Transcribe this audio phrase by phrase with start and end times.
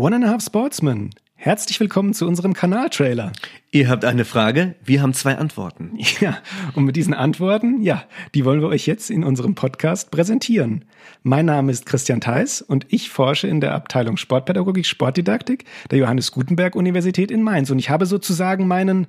[0.00, 1.10] One and a Half Sportsman.
[1.34, 3.32] Herzlich willkommen zu unserem Kanaltrailer.
[3.70, 5.98] Ihr habt eine Frage, wir haben zwei Antworten.
[6.20, 6.38] Ja,
[6.74, 10.86] und mit diesen Antworten, ja, die wollen wir euch jetzt in unserem Podcast präsentieren.
[11.22, 16.32] Mein Name ist Christian Theis und ich forsche in der Abteilung Sportpädagogik, Sportdidaktik der Johannes
[16.32, 19.06] Gutenberg Universität in Mainz und ich habe sozusagen meinen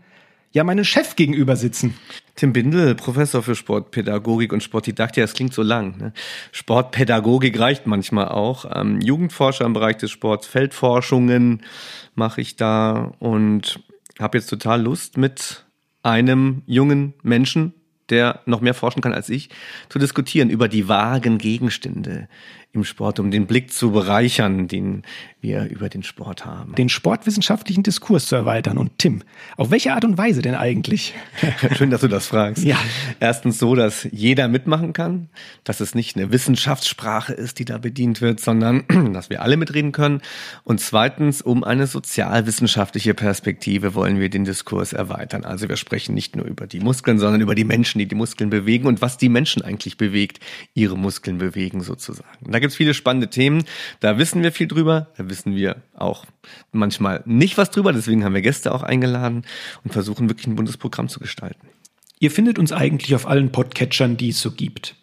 [0.52, 1.96] ja meinen Chef gegenüber sitzen.
[2.36, 5.98] Tim Bindel, Professor für Sportpädagogik und Sportdidaktik, das klingt so lang.
[5.98, 6.14] Ne?
[6.52, 8.66] Sportpädagogik reicht manchmal auch.
[8.74, 11.62] Ähm, Jugendforscher im Bereich des Sports, Feldforschungen
[12.16, 13.80] mache ich da und
[14.20, 15.66] habe jetzt total Lust mit
[16.04, 17.74] einem jungen Menschen,
[18.12, 19.50] der noch mehr forschen kann als ich,
[19.90, 22.28] zu diskutieren über die vagen Gegenstände
[22.74, 25.04] im Sport, um den Blick zu bereichern, den
[25.42, 26.74] wir über den Sport haben.
[26.76, 28.78] Den sportwissenschaftlichen Diskurs zu erweitern.
[28.78, 29.24] Und Tim,
[29.58, 31.14] auf welche Art und Weise denn eigentlich?
[31.76, 32.64] Schön, dass du das fragst.
[32.64, 32.78] Ja.
[33.20, 35.28] Erstens so, dass jeder mitmachen kann,
[35.66, 39.92] dass es nicht eine Wissenschaftssprache ist, die da bedient wird, sondern dass wir alle mitreden
[39.92, 40.22] können.
[40.64, 45.44] Und zweitens, um eine sozialwissenschaftliche Perspektive wollen wir den Diskurs erweitern.
[45.44, 48.50] Also wir sprechen nicht nur über die Muskeln, sondern über die Menschen, die die Muskeln
[48.50, 50.40] bewegen und was die Menschen eigentlich bewegt,
[50.74, 52.52] ihre Muskeln bewegen sozusagen.
[52.52, 53.64] Da gibt es viele spannende Themen.
[54.00, 55.08] Da wissen wir viel drüber.
[55.18, 56.26] Da wissen wir auch
[56.72, 57.94] manchmal nicht was drüber.
[57.94, 59.44] Deswegen haben wir Gäste auch eingeladen
[59.84, 61.68] und versuchen wirklich ein buntes Programm zu gestalten.
[62.20, 64.96] Ihr findet uns eigentlich auf allen Podcatchern, die es so gibt.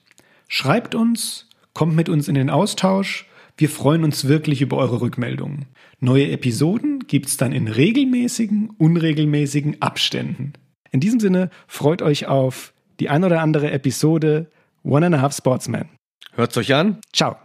[0.49, 3.27] Schreibt uns, kommt mit uns in den Austausch.
[3.57, 5.67] Wir freuen uns wirklich über eure Rückmeldungen.
[6.01, 10.53] Neue Episoden gibt's dann in regelmäßigen, unregelmäßigen Abständen.
[10.91, 14.51] In diesem Sinne freut euch auf die ein oder andere Episode
[14.83, 15.89] One and a Half Sportsman.
[16.35, 17.01] Hört's euch an.
[17.13, 17.37] Ciao.